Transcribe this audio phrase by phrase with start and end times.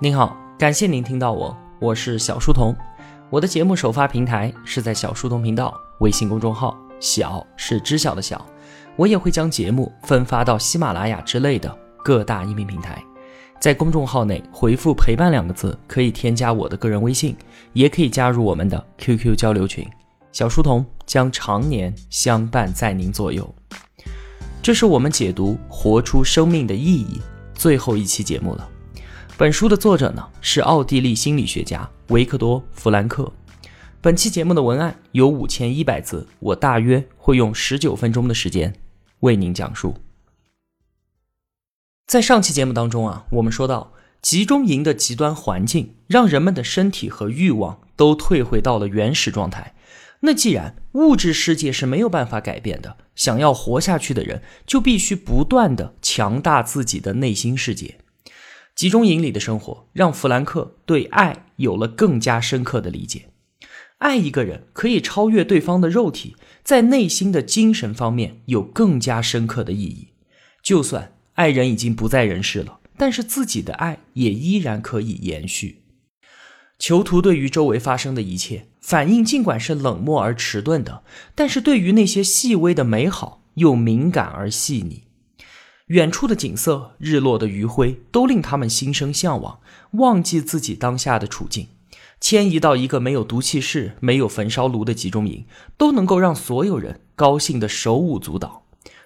[0.00, 2.72] 您好，感谢您听到我，我是小书童。
[3.30, 8.46] 我的节目首发平台是在小书童频道微信公众号，小是知晓的小。
[8.94, 13.02] 我也会将节目分发到喜马拉雅之类的各大音频平台。
[13.58, 17.36] 在公众号内回复“陪伴”两个字，可以添加我的个人微信，
[17.72, 19.84] 也可以加入我们的 QQ 交流群。
[20.30, 23.52] 小书童将常年相伴在您左右。
[24.62, 27.20] 这是我们解读《活出生命的意义》
[27.58, 28.68] 最后一期节目了。
[29.38, 33.32] 本书的作者呢是奥地利心理学家维克多·弗兰克。
[34.00, 38.74] 本期节目的文案有五千一百字，我大约会用十九分钟的时间
[39.20, 39.94] 为您讲述。
[42.08, 49.76] 在上期节目当中啊，我们说到集中营的极端环境让人们的身体和欲望都退回到了原始状态。
[50.22, 57.98] 那既然物质世界是没有办法改变的，想要活下去的人就必须不断的强大自己的内心世界。
[58.78, 63.24] 集中营里的生活让弗兰克对爱有了更加深刻的理解。
[63.98, 70.10] 爱一个人可以超越对方的肉体，在内心的精神方面有更加深刻的意义。
[70.62, 75.82] 就算爱人已经不在人世了，但是自己的爱也依然可以延续。
[76.78, 81.02] 囚徒对于周围发生的一切反应，尽管是冷漠而迟钝的，
[81.34, 85.07] 但是对于那些细微的美好又敏感而细腻。
[85.88, 89.60] 远处的景色，日落的余晖，都令他们心生向往，
[89.92, 91.68] 忘记自己当下的处境。
[92.20, 95.46] 迁移到一个没有毒气室、没有焚烧炉的集中营，
[95.78, 98.64] 都能够让所有人高兴的手舞足蹈。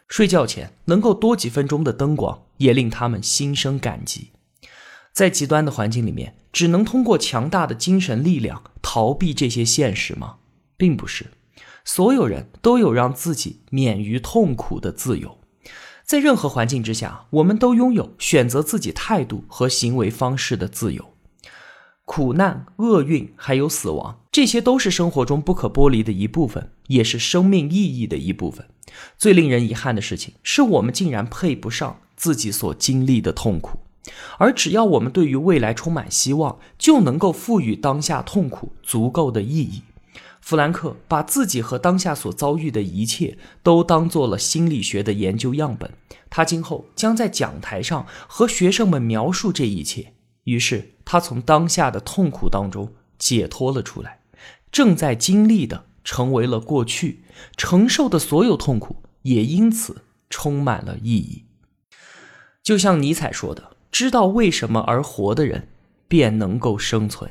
[0.09, 4.31] 睡觉前能够多几分钟的灯光，也令他们心生感激。
[5.13, 10.37] 在极端的环境里面，只能通过强大的精神力量逃避这些现实吗？
[10.77, 11.27] 并不是，
[11.85, 15.39] 所有人都有让自己免于痛苦的自由。
[16.13, 21.15] 在任何环境之下，我们都拥有选择自己态度和行为方式的自由。
[22.05, 28.67] 苦难、厄运还有死亡，这些都是生活中不可剥离的一部分，也是生命意义的一部分。
[29.17, 33.79] 最令人遗憾的事情是我们竟然配不上自己所经历的痛苦。
[34.37, 39.81] 而只要我们对于未来充满希望，就能够赋予当下痛苦足够的意义。
[40.43, 45.91] 弗兰克把自己和当下所遭遇的一切都当做了心理学的研究样本，
[46.29, 50.13] 他今后将在讲台上和学生们描述这一切。
[50.45, 54.21] 于是他从当下的痛苦当中解脱了出来，
[54.71, 57.25] 正在经历的成为了过去，
[57.57, 61.45] 承受的所有痛苦也因此充满了意义。
[62.63, 63.73] 就像尼采说的。
[63.93, 65.69] 知道为什么而活的人，
[66.09, 67.31] 便能够生存。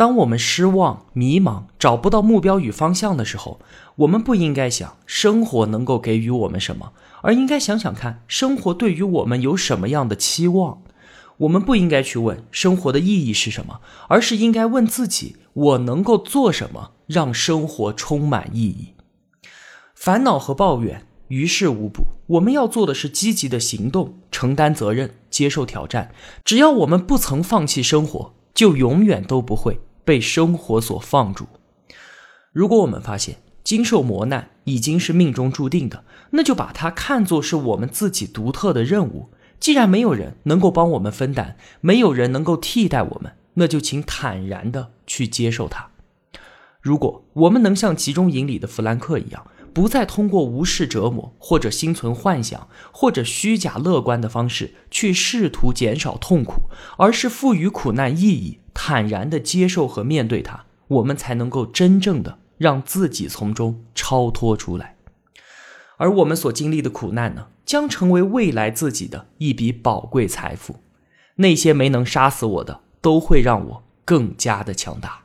[0.00, 3.60] 当我们失望、迷茫、找不到目标与方向的时候，
[3.96, 10.80] 我们不应该想生活能够给予我们什么，而应该想想看，生活对于我们有什么样的期望。
[11.36, 18.94] 我们不应该去问生活的意义是什么，而是应该问自己：我能够做什么，让生活充满意义？
[19.94, 21.04] 烦恼和抱怨。
[21.28, 26.14] 于事无补，我们要做的是积极的行动，承担责任，接受挑战。
[26.42, 29.78] 只要我们不曾放弃生活，就永远都不会
[30.10, 31.46] 被生活所放逐。
[32.52, 39.30] 如果我们发现经受磨难已经是命中注定的，那就把它看作是我们自己独特的任务。
[39.60, 45.90] 既然没有人能够帮我们分担，没有人能够替代我们，那就请坦然的去接受它。
[46.80, 56.62] 如果我们能像集中营里的弗兰克一样，不再通过无视折磨，或者心存幻想，或者虚假乐观的方式去试图减少痛苦，
[56.98, 64.96] 而是赋予苦难意义，坦然的接受和面对它，我们才能够真正的让自己从中超脱出来。
[65.98, 70.76] 而我们所经历的苦难呢，将成为未来自己的一笔宝贵财富。
[71.34, 75.24] 那些没能杀死我的，都会让我更加的强大。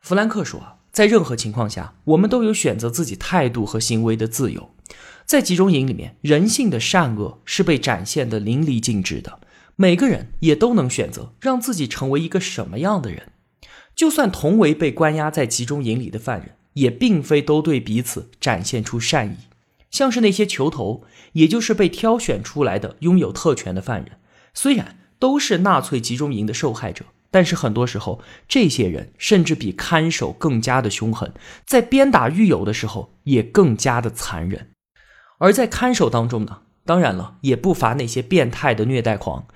[0.00, 0.78] 弗兰克说。
[0.90, 4.70] 在任何情况下，我们都有选择自己态度和行为的自由。
[5.24, 9.38] 在集中营里面，人性的善恶是被展现的淋漓尽致的。
[9.80, 13.32] 每个人也都能选择让自己成为一个什么样的人。
[13.96, 19.36] 就算同为被关押在集中营里的犯人，也并非都对彼此展现出善意。
[19.90, 24.18] 像是那些囚头，也就是被挑选出来的拥有特权的犯人，
[24.52, 27.06] 虽然都是纳粹集中营的受害者。
[27.30, 31.32] 但是很多时候，这些人甚至比看守更加的凶狠，
[31.64, 34.68] 在鞭打狱友的时候也更加的残忍。
[35.38, 36.58] 而在看守当中呢，
[36.90, 39.46] 当然了，也不乏那些变态的虐待狂，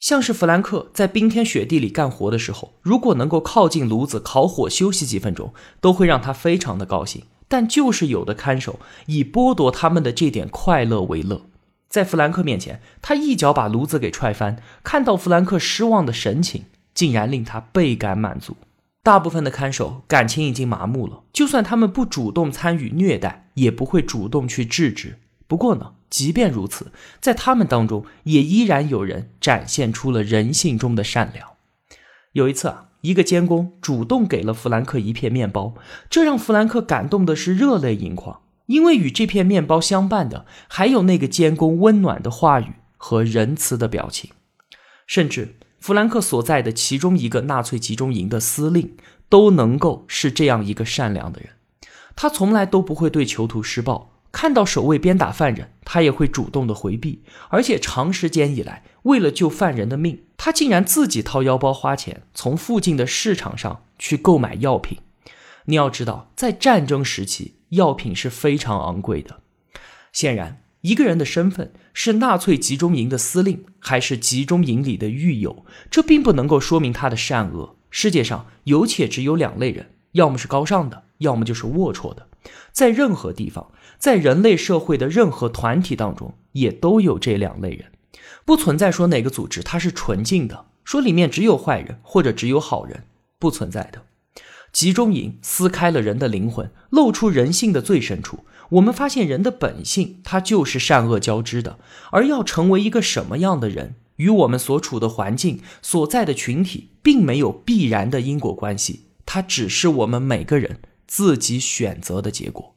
[0.00, 7.22] 像是弗兰克在冰天雪地里干活的时候，如果能够靠近炉子烤火休息几分钟，都会让他非常的高兴。
[7.46, 11.42] 但就是有的看守以剥夺他们的这点快乐为乐。
[11.88, 14.60] 在弗兰克面前，他一脚把炉子给踹翻。
[14.82, 18.56] 看到弗兰克失望的神情，竟然令他倍感满足。
[19.04, 25.20] 大部分的看守感情已经麻木了，就算他们不主动参与虐待，也不会主动去制止。
[25.46, 31.48] 不过呢，即便如此，在他们当中也依然有人展现出了人性中的善良。
[32.32, 35.74] 有一次啊，一个监工主动给了弗兰克一片面包，
[36.10, 38.40] 这让弗兰克感动的是热泪盈眶。
[38.66, 44.30] 因为与这片面包相伴的，还有那个监工温暖的话语和仁慈的表情，
[45.08, 48.94] 甚至弗兰克所在的其中一个纳粹集中营的司令
[49.28, 51.50] 都能够是这样一个善良的人。
[52.14, 57.22] 他从来都不会对囚徒施暴，看到守卫鞭打犯人，他也会主动的回避。
[57.48, 64.98] 而且长时间以来，为了救犯人的命，他竟然自己掏腰包花钱，从附近的市场上去购买药品。
[65.66, 67.56] 你要知道，在战争时期。
[67.70, 69.42] 药品是非常昂贵的。
[70.12, 77.76] 显然，一个人的身份是纳粹集中营的司令，还是集中营里的狱友，这并不能够说明他的善恶。
[77.88, 82.26] 世界上有且只有两类人，要么是高尚的，要么就是龌龊的。
[82.72, 87.92] 在任何地方，在人类社会的任何团体当中，也都有这两类人。
[88.46, 93.04] 不存在说哪个组织它是纯净的，说里面只有坏人或者只有好人，
[93.38, 94.06] 不存在的。
[94.72, 98.40] 集中营撕开了人的灵魂，露出人性的最深处。
[98.70, 101.78] 我们发现人的本性，它就是善恶交织的。
[102.10, 109.06] 而要成为一个什么样的人，与我们所处的环境、所在的群体，并没有必然的因果关系。
[109.26, 112.76] 它只是我们每个人自己选择的结果。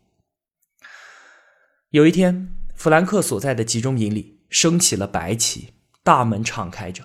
[1.93, 7.03] 有一天，弗兰克所在的集中营里升起了白旗，大门敞开着。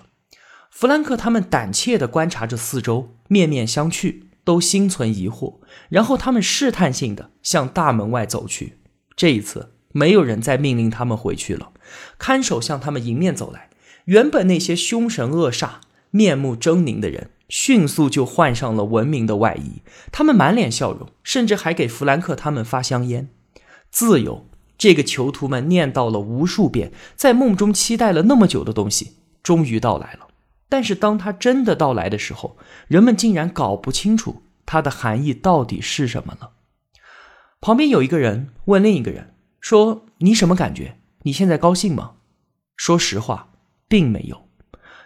[0.71, 4.23] 弗兰克他们胆怯地观察着四周，面面相觑。
[4.43, 5.59] 都心存疑惑，
[5.89, 8.79] 然后他们试探性的向大门外走去。
[9.15, 11.71] 这一次，没有人再命令他们回去了。
[12.17, 13.69] 看守向他们迎面走来，
[14.05, 15.73] 原本那些凶神恶煞、
[16.09, 19.83] 面目狰狞的人，迅速就换上了文明的外衣。
[20.11, 23.29] 他们满脸笑容，甚至还给弗兰克他们发香烟。
[23.91, 24.48] 自由，
[24.79, 30.27] 这个囚徒们念叨了无数遍，在梦中期待了那么久的东西，终于到来了。
[30.69, 36.51] 但是当他真的到来的时候，人们竟然搞不清楚它的含义到底是什么了。
[37.59, 40.97] 旁边有一个人问另一个人说：“你什么感觉？
[41.23, 42.13] 你现在高兴吗？”
[42.77, 43.49] 说实话，
[43.89, 44.47] 并没有。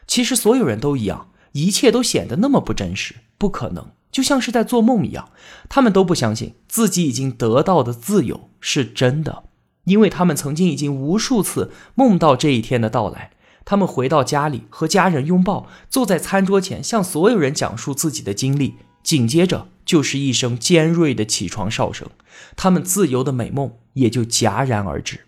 [0.05, 5.31] 其实所有人都一样，一切都显得那么不真实，不可能，就像是在做梦一样。
[5.67, 9.45] 他们都不相信自己已经得到的自由是真的，
[9.85, 13.31] 因为他们曾经已经无数次梦到这一天的到来。
[13.65, 18.75] 他们回到家里，和家人拥抱，坐在餐桌前，向所有人讲述自己的经历。
[19.03, 22.09] 紧接着就是一声尖锐的起床哨声，
[22.55, 25.21] 他们自由的美梦也就戛然而止。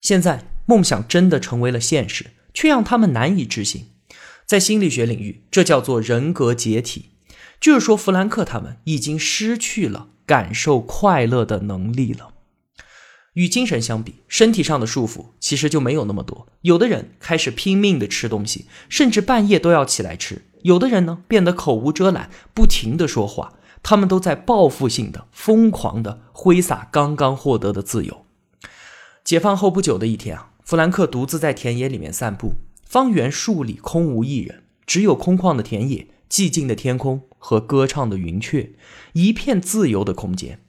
[0.00, 3.86] 现在，梦想真的成为了现实，却让他们难以置信。
[4.44, 7.10] 在心理学领域，这叫做人格解体，
[7.60, 12.34] 就是说，弗兰克他们已经失去了感受快乐的能力了。
[13.36, 16.48] 与精神相比，身体上的束缚其实就没有那么多。
[16.62, 23.52] 有的人开始拼命的吃东西，甚至半夜都要起来吃；有的人呢，变得口无遮拦，不停的说话。
[23.82, 28.24] 他们都在报复性的、疯狂的挥洒刚刚获得的自由。
[29.22, 32.54] 解放后不久的一天啊，弗兰克独自在田野里面散步，
[32.86, 38.72] 方圆数里空无一人，只有空旷的田野、寂静的天空和歌唱的云雀，
[39.12, 40.60] 一片自由的空间。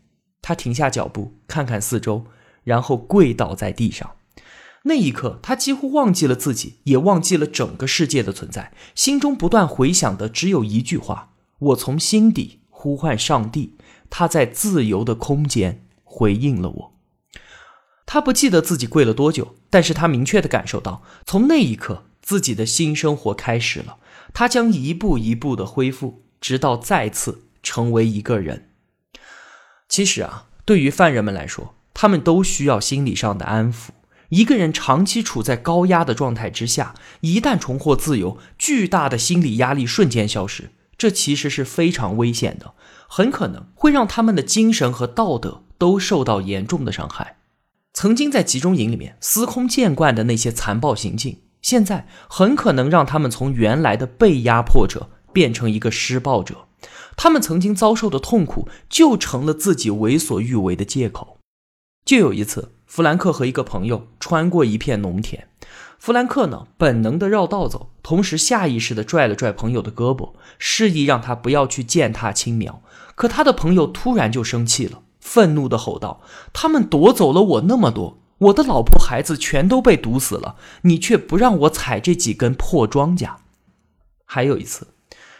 [0.41, 2.25] 他停下脚步，看看四周。
[2.67, 4.17] 然后跪倒在地上，
[4.83, 13.77] 那一刻，他几乎忘记了自己，也忘记了整个世界的存在，心中不断回响的只有一句话：“我从心底呼唤上帝，
[14.09, 16.93] 他在自由的空间回应了我。”
[18.05, 23.99] 他不记得自己跪了多久，但是他明确的感受到，从那一刻，自己的新生活开始了。
[24.33, 28.71] 他将一步一步的恢复，直到再次成为一个人。
[29.87, 33.87] 其实啊，对于犯人们来说，他们都需要心理上的安抚。
[34.29, 42.75] 一个人长期处在高压的状态之下，一旦重获自由，巨大的心理压力瞬间消失，这其实是非常危险的，
[43.09, 47.37] 很可能会让他们的精神和道德都受到严重的伤害。
[47.93, 56.67] 曾经在集中营里面司空见惯的那些残暴行径，现在很可能让他们从原来的被压迫者变成一个施暴者。
[57.15, 61.36] 他们曾经遭受的痛苦，就成了自己为所欲为的借口。
[62.07, 65.49] 就有一次，弗兰克和一个朋友穿过一片农田，
[65.99, 72.81] 弗兰克呢本能的绕道走，同时下意识的拽了拽朋友的胳膊，示意让他不要去践踏青苗。
[73.15, 76.21] 可他的朋友突然就生气了，愤怒的吼道
[76.53, 83.31] ：“他们夺走了我那么多，我的老婆孩子全都被毒死了，你却不让我采这几根破庄稼。
[84.23, 84.87] 还有一次，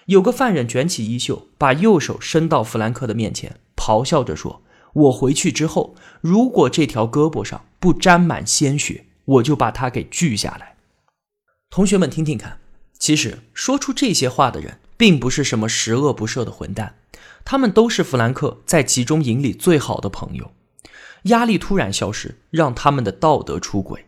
[0.08, 4.62] 有个犯人卷起衣袖，把右手伸到弗兰克的面前，咆哮着说
[4.94, 10.76] ：“我回去之后，如果这条胳膊上不沾满鲜血，我就把它给锯下来。”
[11.70, 12.60] 同学们听听看，
[12.98, 16.96] 其实说出这些话的人，并不是什么十恶不赦的混蛋，
[17.44, 20.52] 他们都是弗兰克在集中营里最好的朋友。
[21.24, 24.06] 压力突然消失，让他们的道德出轨，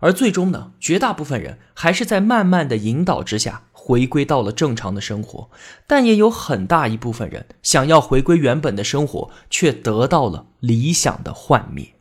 [0.00, 5.48] 而最终呢，绝大部分人还是在慢慢的引导之下回归到了正常的生活，
[5.86, 11.94] 但也有很大一部分人想要回归原本的生活，却得到了理想的幻灭。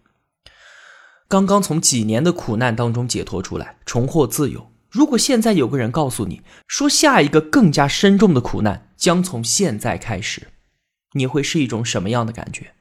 [1.29, 4.70] 刚刚从几年的苦难当中解脱出来，重获自由。
[4.89, 10.50] 如果现在有个人告诉你说下一个更加深重的苦难将从现在开始，
[11.13, 12.74] 你会是一种什么样的感觉？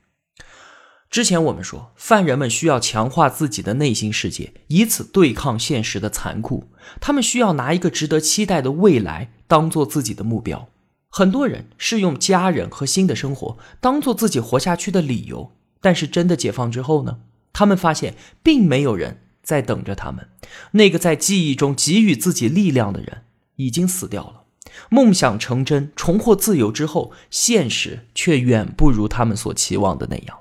[1.08, 6.68] 之前我们说，犯人们需要强化自己的内心世界，以此对抗现实的残酷。
[7.00, 10.68] 他们需要拿一个值得期待的未来当做自己的目标。
[11.08, 17.18] 很多人是用家人和新的生活当做自己活下去的理由，但是真的解放之后呢？
[17.52, 20.28] 他们发现并没有人在等着他们。
[20.72, 23.22] 那个在记忆中给予自己力量的人
[23.54, 24.42] 已经死掉了。
[24.90, 30.40] 梦想成真，重获自由之后，现实却远不如他们所期望的那样。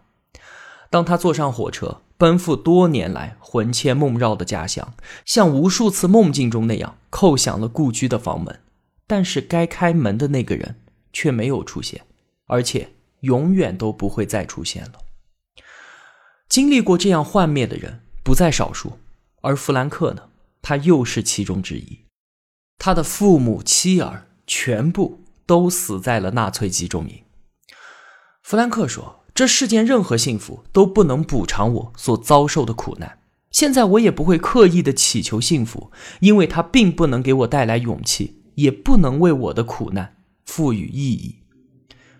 [0.96, 4.94] 当他坐上火车，奔赴多年来魂牵梦绕的家乡，
[5.26, 8.62] 像无数次梦境中那样叩响了故居的房门，
[9.06, 10.80] 但是该开门的那个人
[11.12, 12.02] 却没有出现，
[12.46, 14.94] 而且永远都不会再出现了。
[16.48, 18.98] 经历过这样幻灭的人不在少数，
[19.42, 20.30] 而弗兰克呢？
[20.62, 22.06] 他又是其中之一。
[22.78, 27.22] 他的父母、妻儿全部都死在了纳粹集中营。
[28.44, 29.25] 弗兰克说。
[29.36, 33.20] 这世间任何幸福都不能补偿我所遭受的苦难。
[33.52, 40.16] 现在我也不会刻意的祈求幸福，因为它并不能给我带来勇气，也不能为我的苦难
[40.46, 41.36] 赋予意义。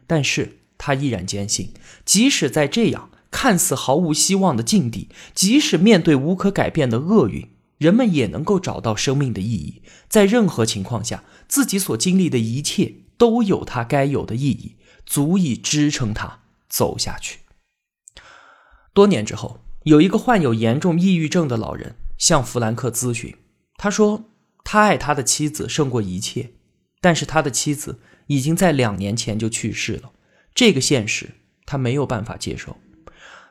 [0.06, 1.72] 但是他依然坚信，
[2.04, 9.82] 即使在这样看似毫无希望的境地，即使面对无可改变的厄运，人们也能够找到生命的意义。
[10.10, 16.42] 在任何情况下，自己所经历的一切都有它该有的意义，足以支撑他。
[16.76, 17.40] 走下去。
[18.94, 23.34] 多年之后，有一个患有严重抑郁症的老人向弗兰克咨询。
[23.78, 24.26] 他说
[24.66, 26.52] ：“他爱他的妻子胜过一切，
[27.00, 30.12] 但是他的妻子已经在两年前就去世了。
[30.54, 31.30] 这个现实
[31.66, 32.76] 他没有办法接受。”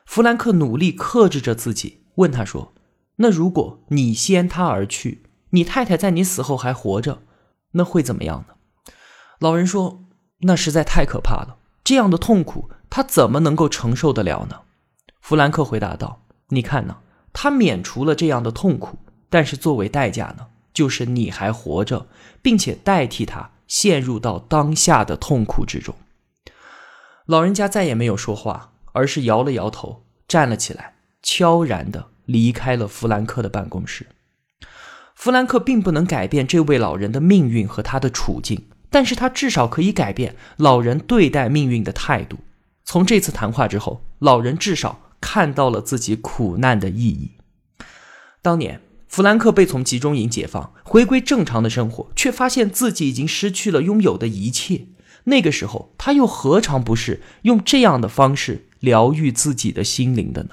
[0.05, 2.75] 弗兰克努力克制着自己，问他说
[3.17, 7.23] ：“那如果你先他而去，你太太在你死后还活着，
[7.71, 8.93] 那会怎么样呢？”
[9.41, 10.05] 老人说
[10.45, 14.61] ：“那实在太可怕了，这样的痛苦。”他怎么能够承受得了呢？
[15.19, 16.99] 弗兰克回答道：“你看呢，
[17.33, 18.97] 他免除了这样的痛苦，
[19.29, 22.07] 但是作为代价呢，就是你还活着，
[22.41, 25.93] 并且代替他陷入到当下的痛苦之中。”
[27.27, 34.07] 老人家再也没有说话，而是摇了摇头，站了起来，悄然地离开了弗兰克的办公室。
[35.15, 42.37] 弗兰克并不能改变这位老人的命运和他的处境，但是他至少可以改变老人对待命运的态度。
[42.85, 47.31] 从这次谈话之后，老人至少看到了自己苦难的意义。
[48.43, 54.85] 当年，弗兰克被从集中营解放，回归正常的生活，却发现自己已经失去了拥有的一切。
[55.25, 60.49] 那个时候，他又何尝不是用这样的方式疗愈自己的心灵的呢？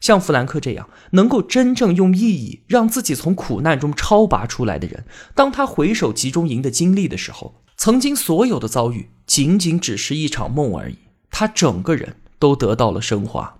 [0.00, 10.96] 像弗兰克这样能够真正用意义让自己从苦难中超拔出来的人，当他回首集中营的经历的时候，曾经所有的遭遇仅仅只是一场梦而已。
[11.38, 13.58] 他整个人都得到了升华，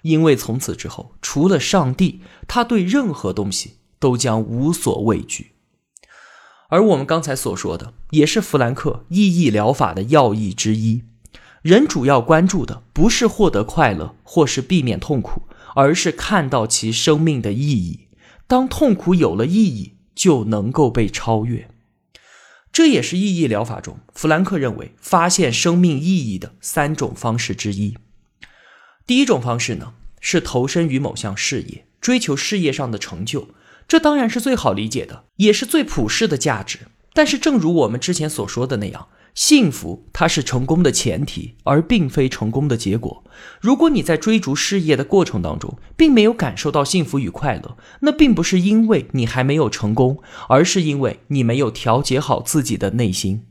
[0.00, 5.52] 因为从此之后，除了上帝，他对任何东西都将无所畏惧。
[6.70, 11.02] 而我们刚才所说的，也是弗兰克意义疗法的要义之一。
[11.60, 15.42] 人主要关注的不是获得快乐，或是避免痛苦，
[15.74, 18.08] 而是看到其生命的意义。
[18.46, 21.68] 当痛苦有了意义，就能够被超越。
[22.74, 27.96] 这也是意义疗法中，弗兰克认为发现生命意义的三种方式之一。
[29.06, 33.50] 第一种方式呢，是投身于某项事业，追求事业上的成就，
[33.86, 36.80] 这当然是最好理解的，也是最普世的价值。
[37.12, 39.06] 但是，正如我们之前所说的那样。
[39.34, 43.24] 幸福，它是成功的前提，而并非成功的结果。
[43.60, 53.44] 如果你在追逐事业的过程当中，并没有感受到幸福与快乐，那并不是因为你还没有成功，而是因为你没有调节好自己的内心。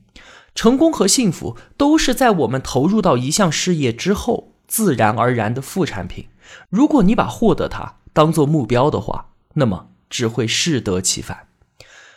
[0.55, 6.27] 成功和幸福都是在我们投入到一项事业之后自然而然的副产品。
[6.69, 11.47] 如果你把获得它当做目标的话，那么只会适得其反。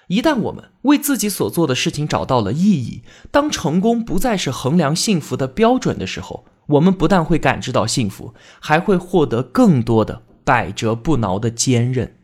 [0.08, 12.16] 一旦我们为自己所做的事情找到了意义，当成功不再是衡量幸福的标准的时候，我们不但会感知到幸福，还会获得更多的百折不挠的坚韧。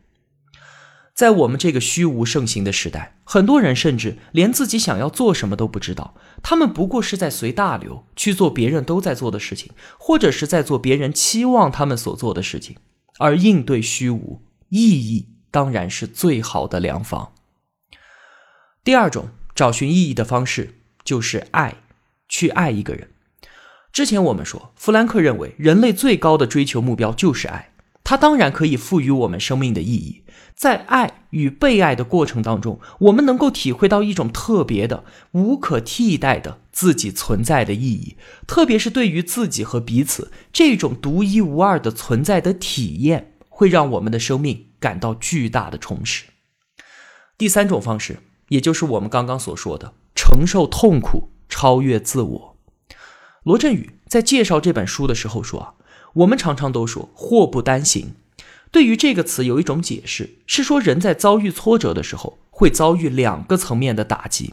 [1.15, 6.15] 在我们这个虚无盛行的时代，很多人甚至连自己想要做什么都不知道。
[6.43, 12.77] 他们不过是在随大流去做别人都在做的事情，或者是在做别人期望他们所做的事情。
[13.19, 17.33] 而应对虚无，意义当然是最好的良方。
[18.85, 21.77] 第二种找寻意义的方式就是爱，
[22.29, 23.11] 去爱一个人。
[23.93, 27.71] 之前我们说，弗兰克认为人类最高的追求目标就是爱。
[28.03, 30.25] 它当然可以赋予我们生命的意义，
[30.57, 38.17] 在爱与被爱的过程当中，我们能够体会到一种特别的、无可替代的自己存在的意义，
[38.49, 46.25] 特别是对于自己和彼此这种独一无二的存在的体验，会让我们的生命感到巨大的充实。
[47.39, 48.19] 第三种方式，
[48.53, 52.57] 也就是我们刚刚所说的承受痛苦、超越自我。
[53.43, 55.75] 罗振宇在介绍这本书的时候说啊。
[56.17, 58.13] 我们常常都说“祸不单行”，
[58.71, 64.53] 对于这个词有一种解释，是说人在遭遇挫折的时候，会遭遇两个层面的打击。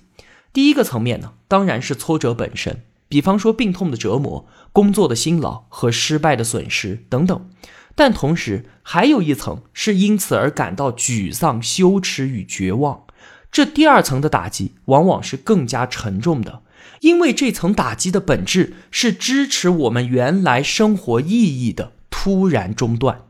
[0.54, 7.50] 第一个层面呢，当然是挫折本身，比方说病痛的折磨、工作的辛劳和失败的损失等等。
[7.94, 13.04] 但同时还有一层是因此而感到沮丧、羞耻与绝望。
[13.52, 16.62] 这第二层的打击往往是更加沉重的。
[17.02, 23.22] 因为这层打击的本质是支持我们原来生活意义的突然中断。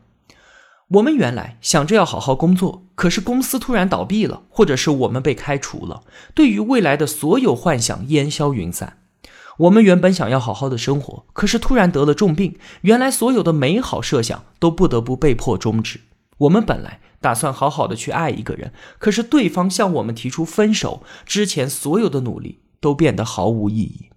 [0.88, 6.02] 我们原来想着要好好工作，可是公司突然倒闭了，或者是我们被开除了，
[6.34, 8.98] 对于未来的所有幻想烟消云散。
[9.58, 16.00] 我们原本想要好好的生活，可是突然得了重病，原来所有的美好设想都不得不被迫终止。
[16.40, 22.60] 我们本来打算好好的去爱一个人，可是对方向我们提出分手，之前所有的努力。
[22.82, 24.08] 都变得毫无意义。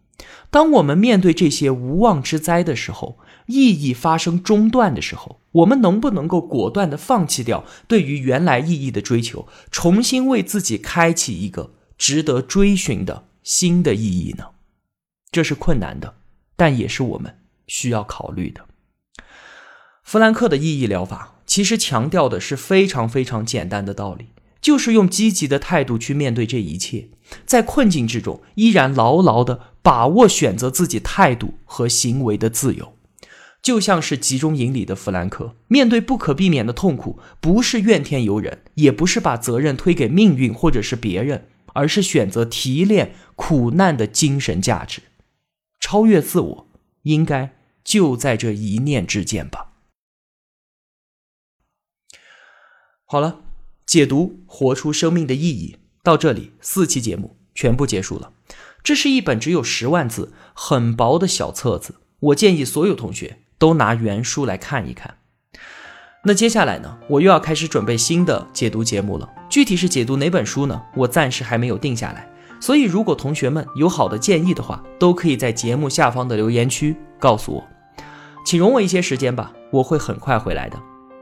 [0.49, 14.51] 当我们面对这些无妄之灾的时候，意义发生中断的时候，我们能不能够果断的放弃掉对于原来意义的追求，重新为自己开启一个值得追寻的新的意义呢？
[15.29, 16.15] 这是困难的，
[16.55, 18.63] 但也是我们需要考虑的。
[20.03, 24.29] 弗兰克的意义疗法其实强调的是非常非常简单的道理。
[24.59, 27.09] 就是用积极的态度去面对这一切，
[27.45, 32.93] 在困境之中依然牢牢的把握选择自己态度和行为的自由，
[33.61, 45.03] 就像是集中营里的弗兰克，面对不可避免的痛苦，不是怨天尤人，也不是把责任推给命运或者是别人，而是选择提炼苦难的精神价值，
[45.79, 46.67] 超越自我，
[47.03, 49.72] 应该就在这一念之间吧。
[53.13, 53.41] 好了。
[53.85, 58.31] 解读活出生命的意义，到这里四期节目全部结束了。
[58.81, 65.17] 这是一本只有十万字、很薄的小册子，我建议所有同学都拿原书来看一看。
[66.23, 69.29] 那接下来呢，我又要开始准备新的解读节目了。
[69.47, 70.81] 具体是解读哪本书呢？
[70.95, 72.27] 我暂时还没有定下来。
[72.59, 77.63] 所以，如果同学们有好的建议的话，都可以在节目下方的留言区告诉我。
[78.43, 80.81] 请容我一些时间吧，我会很快回来的。